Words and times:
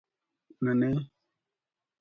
ننے 0.63 0.91